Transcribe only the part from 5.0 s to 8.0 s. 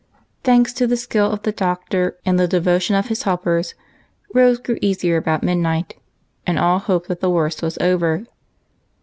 about midnight, and all hoped that the worst was